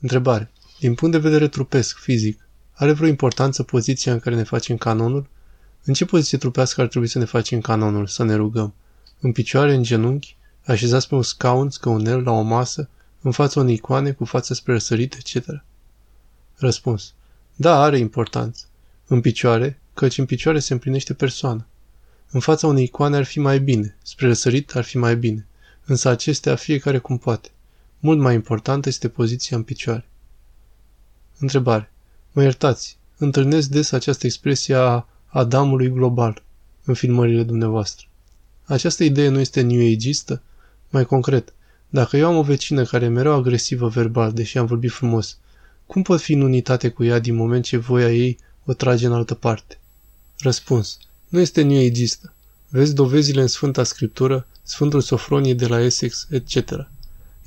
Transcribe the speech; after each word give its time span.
Întrebare. 0.00 0.50
Din 0.78 0.94
punct 0.94 1.14
de 1.14 1.20
vedere 1.20 1.48
trupesc, 1.48 1.98
fizic, 1.98 2.48
are 2.72 2.92
vreo 2.92 3.08
importanță 3.08 3.62
poziția 3.62 4.12
în 4.12 4.18
care 4.18 4.34
ne 4.34 4.42
facem 4.42 4.76
canonul? 4.76 5.28
În 5.84 5.94
ce 5.94 6.04
poziție 6.04 6.38
trupească 6.38 6.80
ar 6.80 6.86
trebui 6.86 7.08
să 7.08 7.18
ne 7.18 7.24
facem 7.24 7.60
canonul, 7.60 8.06
să 8.06 8.24
ne 8.24 8.34
rugăm? 8.34 8.74
În 9.20 9.32
picioare, 9.32 9.74
în 9.74 9.82
genunchi, 9.82 10.36
așezați 10.64 11.08
pe 11.08 11.14
un 11.14 11.22
scaun, 11.22 11.70
scăunel, 11.70 12.22
la 12.22 12.30
o 12.30 12.40
masă, 12.40 12.88
în 13.20 13.30
fața 13.30 13.60
unei 13.60 13.74
icoane, 13.74 14.12
cu 14.12 14.24
fața 14.24 14.54
spre 14.54 14.72
răsărit, 14.72 15.14
etc. 15.14 15.64
Răspuns. 16.56 17.14
Da, 17.56 17.82
are 17.82 17.98
importanță. 17.98 18.64
În 19.06 19.20
picioare, 19.20 19.80
căci 19.94 20.18
în 20.18 20.26
picioare 20.26 20.58
se 20.58 20.72
împlinește 20.72 21.14
persoana. 21.14 21.66
În 22.30 22.40
fața 22.40 22.66
unei 22.66 22.84
icoane 22.84 23.16
ar 23.16 23.24
fi 23.24 23.40
mai 23.40 23.60
bine, 23.60 23.96
spre 24.02 24.26
răsărit 24.26 24.74
ar 24.74 24.84
fi 24.84 24.98
mai 24.98 25.16
bine, 25.16 25.46
însă 25.84 26.08
acestea 26.08 26.54
fiecare 26.54 26.98
cum 26.98 27.18
poate. 27.18 27.50
Mult 28.00 28.18
mai 28.18 28.34
importantă 28.34 28.88
este 28.88 29.08
poziția 29.08 29.56
în 29.56 29.62
picioare. 29.62 30.08
Întrebare. 31.38 31.92
Mă 32.32 32.42
iertați, 32.42 32.96
întâlnesc 33.16 33.68
des 33.68 33.92
această 33.92 34.26
expresie 34.26 34.74
a 34.74 35.06
Adamului 35.26 35.90
global 35.90 36.42
în 36.84 36.94
filmările 36.94 37.42
dumneavoastră. 37.42 38.06
Această 38.64 39.04
idee 39.04 39.28
nu 39.28 39.40
este 39.40 39.60
new 39.60 39.92
ageistă? 39.92 40.42
Mai 40.88 41.04
concret, 41.04 41.52
dacă 41.88 42.16
eu 42.16 42.28
am 42.28 42.36
o 42.36 42.42
vecină 42.42 42.84
care 42.84 43.04
e 43.04 43.08
mereu 43.08 43.32
agresivă 43.32 43.88
verbal, 43.88 44.32
deși 44.32 44.58
am 44.58 44.66
vorbit 44.66 44.90
frumos, 44.90 45.38
cum 45.86 46.02
pot 46.02 46.20
fi 46.20 46.32
în 46.32 46.40
unitate 46.40 46.88
cu 46.88 47.04
ea 47.04 47.18
din 47.18 47.34
moment 47.34 47.64
ce 47.64 47.76
voia 47.76 48.12
ei 48.12 48.38
o 48.64 48.72
trage 48.72 49.06
în 49.06 49.12
altă 49.12 49.34
parte? 49.34 49.78
Răspuns. 50.38 50.98
Nu 51.28 51.40
este 51.40 51.62
new 51.62 51.86
ageistă. 51.86 52.32
Vezi 52.68 52.94
dovezile 52.94 53.40
în 53.40 53.46
Sfânta 53.46 53.82
Scriptură, 53.82 54.46
Sfântul 54.62 55.00
Sofronie 55.00 55.54
de 55.54 55.66
la 55.66 55.80
Essex, 55.80 56.26
etc. 56.30 56.88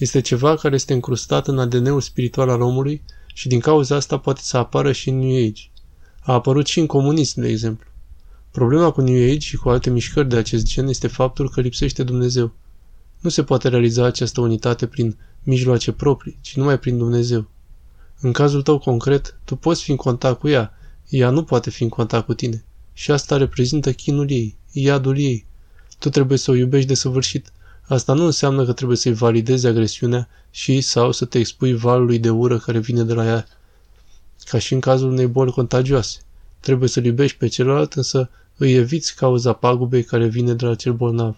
Este 0.00 0.20
ceva 0.20 0.56
care 0.56 0.74
este 0.74 0.92
încrustat 0.92 1.48
în 1.48 1.58
ADN-ul 1.58 2.00
spiritual 2.00 2.48
al 2.48 2.60
omului 2.60 3.02
și 3.34 3.48
din 3.48 3.60
cauza 3.60 3.96
asta 3.96 4.18
poate 4.18 4.40
să 4.42 4.56
apară 4.56 4.92
și 4.92 5.08
în 5.08 5.18
New 5.18 5.46
Age. 5.46 5.62
A 6.20 6.32
apărut 6.32 6.66
și 6.66 6.80
în 6.80 6.86
comunism, 6.86 7.40
de 7.40 7.48
exemplu. 7.48 7.88
Problema 8.50 8.90
cu 8.90 9.00
New 9.00 9.24
Age 9.24 9.38
și 9.38 9.56
cu 9.56 9.68
alte 9.68 9.90
mișcări 9.90 10.28
de 10.28 10.36
acest 10.36 10.64
gen 10.64 10.88
este 10.88 11.06
faptul 11.06 11.50
că 11.50 11.60
lipsește 11.60 12.02
Dumnezeu. 12.02 12.52
Nu 13.18 13.30
se 13.30 13.42
poate 13.42 13.68
realiza 13.68 14.04
această 14.04 14.40
unitate 14.40 14.86
prin 14.86 15.16
mijloace 15.42 15.92
proprii, 15.92 16.38
ci 16.40 16.56
numai 16.56 16.78
prin 16.78 16.98
Dumnezeu. 16.98 17.48
În 18.20 18.32
cazul 18.32 18.62
tău 18.62 18.78
concret, 18.78 19.38
tu 19.44 19.56
poți 19.56 19.82
fi 19.82 19.90
în 19.90 19.96
contact 19.96 20.38
cu 20.38 20.48
ea, 20.48 20.72
ea 21.08 21.30
nu 21.30 21.44
poate 21.44 21.70
fi 21.70 21.82
în 21.82 21.88
contact 21.88 22.26
cu 22.26 22.34
tine. 22.34 22.64
Și 22.92 23.10
asta 23.10 23.36
reprezintă 23.36 23.92
chinul 23.92 24.30
ei, 24.30 24.56
iadul 24.72 25.18
ei. 25.18 25.46
Tu 25.98 26.08
trebuie 26.08 26.38
să 26.38 26.50
o 26.50 26.54
iubești 26.54 26.88
de 26.88 26.94
săvârșit. 26.94 27.52
Asta 27.90 28.12
nu 28.12 28.24
înseamnă 28.24 28.64
că 28.64 28.72
trebuie 28.72 28.96
să-i 28.96 29.12
validezi 29.12 29.66
agresiunea 29.66 30.28
și 30.50 30.80
sau 30.80 31.12
să 31.12 31.24
te 31.24 31.38
expui 31.38 31.74
valului 31.74 32.18
de 32.18 32.30
ură 32.30 32.58
care 32.58 32.78
vine 32.78 33.02
de 33.02 33.14
la 33.14 33.24
ea, 33.26 33.46
ca 34.44 34.58
și 34.58 34.72
în 34.72 34.80
cazul 34.80 35.10
unei 35.10 35.26
boli 35.26 35.50
contagioase. 35.50 36.18
Trebuie 36.60 36.88
să-l 36.88 37.04
iubești 37.04 37.36
pe 37.36 37.46
celălalt, 37.46 37.92
însă 37.92 38.30
îi 38.56 38.74
eviți 38.74 39.14
cauza 39.14 39.52
pagubei 39.52 40.04
care 40.04 40.26
vine 40.26 40.54
de 40.54 40.66
la 40.66 40.74
cel 40.74 40.92
bolnav. 40.92 41.36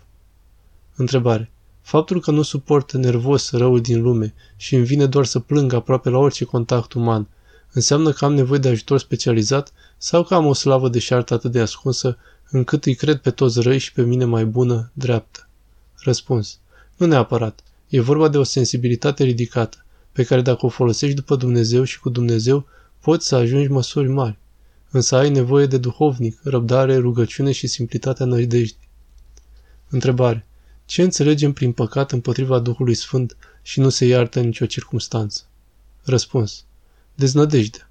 Întrebare. 0.97 1.51
Faptul 1.81 2.21
că 2.21 2.31
nu 2.31 2.43
suport 2.43 2.93
nervos 2.93 3.51
răul 3.51 3.81
din 3.81 4.03
lume 4.03 4.35
și 4.57 4.75
îmi 4.75 4.85
vine 4.85 5.07
doar 5.07 5.25
să 5.25 5.39
plâng 5.39 5.73
aproape 5.73 6.09
la 6.09 6.19
orice 6.19 6.45
contact 6.45 6.93
uman, 6.93 7.29
înseamnă 7.73 8.11
că 8.11 8.25
am 8.25 8.35
nevoie 8.35 8.59
de 8.59 8.69
ajutor 8.69 8.99
specializat 8.99 9.73
sau 9.99 10.25
că 10.25 10.35
am 10.35 10.47
o 10.47 10.53
slavă 10.53 10.89
de 10.89 10.99
șartă 10.99 11.35
atât 11.35 11.53
de 11.53 11.61
ascunsă 11.61 12.19
încât 12.51 12.85
îi 12.85 12.95
cred 12.95 13.17
pe 13.17 13.31
toți 13.31 13.61
răi 13.61 13.79
și 13.79 13.93
pe 13.93 14.03
mine 14.03 14.25
mai 14.25 14.45
bună, 14.45 14.91
dreaptă? 14.93 15.47
Răspuns. 16.03 16.59
Nu 16.97 17.07
neapărat. 17.07 17.63
E 17.89 18.01
vorba 18.01 18.29
de 18.29 18.39
o 18.39 18.43
sensibilitate 18.43 19.25
ridicată, 19.25 19.85
pe 20.13 20.23
care 20.25 20.41
dacă 20.41 20.67
o 20.67 20.69
folosești 20.69 21.15
după 21.15 21.37
Dumnezeu 21.37 21.85
și 21.85 22.01
cu 22.01 22.09
Dumnezeu, 22.09 22.67
poți 23.01 23.27
să 23.27 23.35
ajungi 23.35 23.69
măsuri 23.69 24.09
mari. 24.09 24.39
Însă 24.91 25.17
ai 25.17 25.31
nevoie 25.31 25.67
de 25.67 25.79
duhovnic, 25.79 26.41
răbdare, 26.43 26.97
rugăciune 26.97 27.53
și 27.53 27.67
simplitatea 27.67 28.27
nădejdii. 28.27 28.89
Întrebare. 29.89 30.47
Ce 30.85 31.03
înțelegem 31.03 31.53
prin 31.53 31.73
păcat 31.73 32.13
împotriva 32.13 32.59
Duhului 32.59 32.95
Sfânt 32.95 33.37
și 33.63 33.81
nu 33.81 33.89
se 33.89 34.05
iartă 34.05 34.39
în 34.39 34.45
nicio 34.45 34.67
circunstanță? 34.67 35.43
Răspuns. 36.03 36.65
Deznădejde. 37.15 37.89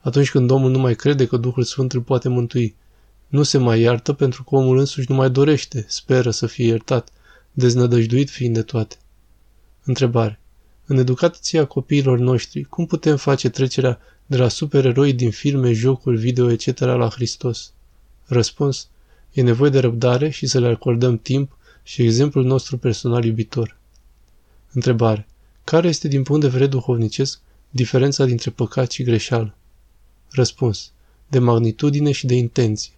Atunci 0.00 0.30
când 0.30 0.50
omul 0.50 0.70
nu 0.70 0.78
mai 0.78 0.94
crede 0.94 1.26
că 1.26 1.36
Duhul 1.36 1.64
Sfânt 1.64 1.92
îl 1.92 2.00
poate 2.00 2.28
mântui, 2.28 2.74
nu 3.28 3.42
se 3.42 3.58
mai 3.58 3.80
iartă 3.80 4.12
pentru 4.12 4.44
că 4.44 4.54
omul 4.54 4.78
însuși 4.78 5.10
nu 5.10 5.16
mai 5.16 5.30
dorește, 5.30 5.84
speră 5.88 6.30
să 6.30 6.46
fie 6.46 6.66
iertat, 6.66 7.12
deznădăjduit 7.52 8.30
fiind 8.30 8.54
de 8.54 8.62
toate. 8.62 8.96
Întrebare. 9.84 10.40
În 10.86 10.98
educația 10.98 11.64
copiilor 11.64 12.18
noștri, 12.18 12.62
cum 12.62 12.86
putem 12.86 13.16
face 13.16 13.48
trecerea 13.48 13.98
de 14.26 14.36
la 14.36 14.48
supereroi 14.48 15.12
din 15.12 15.30
filme, 15.30 15.72
jocuri, 15.72 16.16
video, 16.16 16.50
etc. 16.50 16.78
la 16.78 17.08
Hristos? 17.08 17.72
Răspuns. 18.24 18.88
E 19.32 19.42
nevoie 19.42 19.70
de 19.70 19.78
răbdare 19.78 20.28
și 20.28 20.46
să 20.46 20.60
le 20.60 20.68
acordăm 20.68 21.18
timp 21.18 21.56
și 21.82 22.02
exemplul 22.02 22.44
nostru 22.44 22.78
personal 22.78 23.24
iubitor. 23.24 23.76
Întrebare. 24.72 25.26
Care 25.64 25.88
este 25.88 26.08
din 26.08 26.22
punct 26.22 26.40
de 26.40 26.48
vedere 26.48 26.66
duhovnicesc 26.66 27.40
diferența 27.70 28.24
dintre 28.24 28.50
păcat 28.50 28.90
și 28.90 29.02
greșeală? 29.02 29.54
Răspuns. 30.30 30.92
De 31.28 31.38
magnitudine 31.38 32.12
și 32.12 32.26
de 32.26 32.34
intenție. 32.34 32.92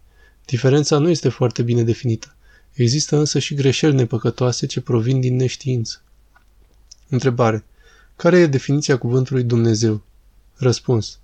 Diferența 0.44 0.98
nu 0.98 1.09
este 1.09 1.28
foarte 1.28 1.62
bine 1.62 1.82
definită. 1.82 2.34
Există 2.75 3.17
însă 3.17 3.39
și 3.39 3.55
greșeli 3.55 3.95
nepăcătoase 3.95 4.67
ce 4.67 4.81
provin 4.81 5.21
din 5.21 5.37
neștiință. 5.37 6.03
Întrebare. 7.09 7.65
Care 8.17 8.39
e 8.39 8.47
definiția 8.47 8.99
cuvântului 8.99 9.43
Dumnezeu? 9.43 10.03
Răspuns. 10.55 11.19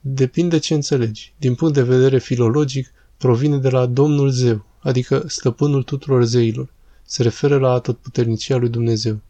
Depinde 0.00 0.58
ce 0.58 0.74
înțelegi. 0.74 1.32
Din 1.38 1.54
punct 1.54 1.74
de 1.74 1.82
vedere 1.82 2.18
filologic, 2.18 2.92
provine 3.16 3.58
de 3.58 3.68
la 3.68 3.86
Domnul 3.86 4.30
Zeu, 4.30 4.64
adică 4.78 5.24
stăpânul 5.26 5.82
tuturor 5.82 6.24
zeilor. 6.24 6.72
Se 7.04 7.22
referă 7.22 7.58
la 7.58 7.70
atotputernicia 7.70 8.56
lui 8.56 8.68
Dumnezeu. 8.68 9.20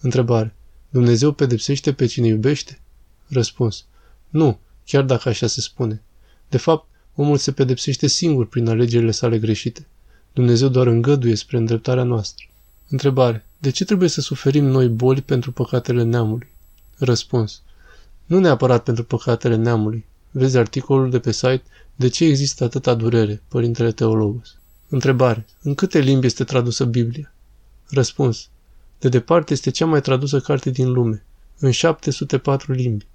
Întrebare. 0.00 0.54
Dumnezeu 0.88 1.32
pedepsește 1.32 1.92
pe 1.92 2.06
cine 2.06 2.26
iubește? 2.26 2.80
Răspuns. 3.28 3.84
Nu, 4.28 4.58
chiar 4.84 5.02
dacă 5.02 5.28
așa 5.28 5.46
se 5.46 5.60
spune. 5.60 6.02
De 6.48 6.56
fapt, 6.56 6.88
omul 7.14 7.36
se 7.36 7.52
pedepsește 7.52 8.06
singur 8.06 8.46
prin 8.46 8.68
alegerile 8.68 9.10
sale 9.10 9.38
greșite. 9.38 9.86
Dumnezeu 10.36 10.68
doar 10.68 10.86
îngăduie 10.86 11.34
spre 11.34 11.56
îndreptarea 11.56 12.02
noastră. 12.02 12.44
Întrebare. 12.88 13.46
De 13.58 13.70
ce 13.70 13.84
trebuie 13.84 14.08
să 14.08 14.20
suferim 14.20 14.64
noi 14.64 14.88
boli 14.88 15.22
pentru 15.22 15.52
păcatele 15.52 16.02
neamului? 16.02 16.48
Răspuns. 16.98 17.62
Nu 18.26 18.38
neapărat 18.38 18.82
pentru 18.82 19.04
păcatele 19.04 19.54
neamului. 19.54 20.04
Vezi 20.30 20.56
articolul 20.56 21.10
de 21.10 21.18
pe 21.18 21.32
site 21.32 21.62
De 21.94 22.08
ce 22.08 22.24
există 22.24 22.64
atâta 22.64 22.94
durere, 22.94 23.42
Părintele 23.48 23.92
Teologos. 23.92 24.56
Întrebare. 24.88 25.46
În 25.62 25.74
câte 25.74 25.98
limbi 25.98 26.26
este 26.26 26.44
tradusă 26.44 26.84
Biblia? 26.84 27.32
Răspuns. 27.88 28.48
De 28.98 29.08
departe 29.08 29.52
este 29.52 29.70
cea 29.70 29.86
mai 29.86 30.00
tradusă 30.00 30.40
carte 30.40 30.70
din 30.70 30.92
lume, 30.92 31.24
în 31.58 31.70
704 31.70 32.72
limbi. 32.72 33.06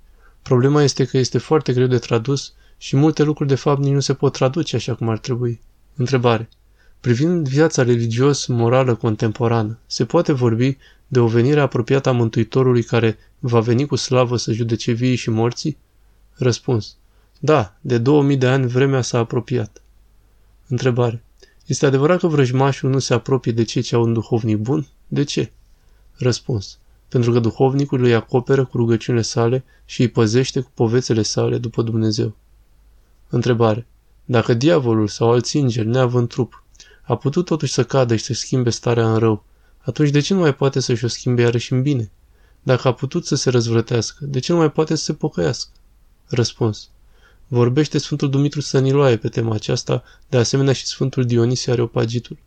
Problema 0.42 0.84
este 0.84 1.06
că 1.06 1.18
este 1.18 1.38
foarte 1.38 1.74
greu 1.74 1.88
de 1.88 1.98
tradus 1.98 2.54
și 2.78 2.96
multe 2.96 3.24
lucruri 3.24 3.50
de 3.50 3.56
fapt 3.56 3.82
nici 3.82 3.94
nu 3.94 4.00
se 4.00 4.14
pot 4.14 4.34
traduce 4.34 4.76
așa 4.76 4.96
cum 4.96 5.10
ar 5.10 5.18
trebui. 5.18 5.62
Întrebare. 5.96 6.50
Privind 7.02 7.48
viața 7.48 7.84
religios-morală 7.84 8.96
contemporană, 8.96 9.80
se 9.86 10.06
poate 10.06 10.32
vorbi 10.32 10.78
de 11.08 11.20
o 11.20 11.28
venire 11.28 11.60
apropiată 11.60 12.10
a 12.10 12.12
Mântuitorului 12.12 12.84
care 12.84 13.18
va 13.40 13.60
veni 13.60 13.86
cu 13.86 13.96
slavă 13.96 14.38
să 14.38 14.52
judece 14.52 14.92
vii 14.92 15.16
și 15.16 15.30
morții? 15.30 15.78
Răspuns. 16.34 16.96
Da, 17.40 17.76
de 17.82 17.98
2000 17.98 18.38
de 18.38 18.48
ani 18.48 18.68
vremea 18.68 19.02
s-a 19.02 19.18
apropiat. 19.18 19.82
Întrebare. 20.68 21.24
Este 21.66 21.86
adevărat 21.86 22.20
că 22.20 22.28
vrăjmașul 22.28 22.90
nu 22.90 23.00
se 23.00 23.14
apropie 23.14 23.52
de 23.52 23.64
cei 23.64 23.82
ce 23.82 23.96
au 23.96 24.04
un 24.04 24.14
duhovnic 24.14 24.58
bun? 24.58 24.88
De 25.08 25.24
ce? 25.24 25.52
Răspuns. 26.14 26.78
Pentru 27.08 27.32
că 27.32 27.40
duhovnicul 27.40 28.04
îi 28.04 28.14
acoperă 28.14 28.66
cu 28.66 28.78
rugăciunile 28.78 29.24
sale 29.24 29.64
și 29.86 30.02
îi 30.02 30.10
păzește 30.10 30.60
cu 30.60 30.72
povețele 30.74 31.22
sale 31.22 31.58
după 31.58 31.82
Dumnezeu. 31.82 32.36
Întrebare. 33.30 33.88
Dacă 34.26 34.54
diavolul 34.54 35.08
sau 35.08 35.32
alți 35.32 35.58
îngeri, 35.58 35.88
neavând 35.88 36.28
trup, 36.28 36.64
a 37.12 37.18
putut 37.18 37.46
totuși 37.46 37.74
să 37.74 37.84
cadă 37.84 38.16
și 38.16 38.24
să 38.24 38.34
schimbe 38.34 38.70
starea 38.70 39.14
în 39.14 39.18
rău, 39.18 39.44
atunci 39.78 40.10
de 40.10 40.20
ce 40.20 40.34
nu 40.34 40.40
mai 40.40 40.56
poate 40.56 40.80
să-și 40.80 41.06
o 41.06 41.08
schimbe 41.08 41.42
iarăși 41.42 41.74
în 41.74 41.82
bine? 41.82 42.12
Dacă 42.64 42.88
a 42.88 42.94
putut 42.94 43.26
să 43.26 43.36
se 43.36 43.50
răzvrătească, 43.50 44.26
de 44.26 44.40
ce 44.40 44.52
nu 44.52 44.58
mai 44.58 44.72
poate 44.72 44.96
să 44.96 45.04
se 45.04 45.14
pocăiască? 45.14 45.70
Răspuns. 46.28 46.90
Vorbește 47.48 47.98
Sfântul 47.98 48.30
Dumitru 48.30 48.62
Săniloae 48.62 49.18
pe 49.18 49.30
tema 49.30 49.54
aceasta, 49.54 50.04
de 50.30 50.38
asemenea 50.38 50.74
și 50.74 50.86
Sfântul 50.86 51.26
Dionisie 51.26 51.72
Areopagitul. 51.72 52.38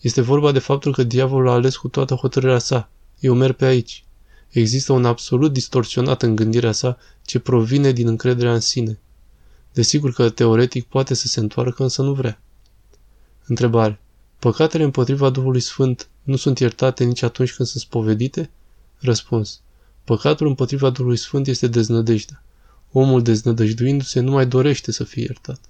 Este 0.00 0.20
vorba 0.20 0.52
de 0.52 0.58
faptul 0.58 0.92
că 0.92 1.02
diavolul 1.02 1.48
a 1.48 1.52
ales 1.52 1.76
cu 1.76 1.88
toată 1.88 2.14
hotărârea 2.14 2.58
sa. 2.58 2.88
Eu 3.20 3.34
merg 3.34 3.56
pe 3.56 3.64
aici. 3.64 4.04
Există 4.48 4.92
un 4.92 5.04
absolut 5.04 5.52
distorsionat 5.52 6.22
în 6.22 6.36
gândirea 6.36 6.72
sa 6.72 6.98
ce 7.24 7.38
provine 7.38 7.92
din 7.92 8.08
încrederea 8.08 8.54
în 8.54 8.60
sine. 8.60 8.98
Desigur 9.72 10.12
că 10.12 10.28
teoretic 10.28 10.86
poate 10.86 11.14
să 11.14 11.26
se 11.26 11.40
întoarcă, 11.40 11.82
însă 11.82 12.02
nu 12.02 12.12
vrea. 12.12 12.40
Întrebare. 13.46 14.00
Păcatele 14.38 14.84
împotriva 14.84 15.30
Duhului 15.30 15.60
Sfânt 15.60 16.08
nu 16.22 16.36
sunt 16.36 16.58
iertate 16.58 17.04
nici 17.04 17.22
atunci 17.22 17.54
când 17.54 17.68
sunt 17.68 17.82
spovedite? 17.82 18.50
Răspuns. 18.98 19.60
Păcatul 20.04 20.46
împotriva 20.46 20.90
Duhului 20.90 21.16
Sfânt 21.16 21.46
este 21.46 21.66
deznădejdea. 21.66 22.42
Omul 22.92 23.22
deznădăjduindu-se 23.22 24.20
nu 24.20 24.30
mai 24.30 24.46
dorește 24.46 24.92
să 24.92 25.04
fie 25.04 25.22
iertat. 25.22 25.60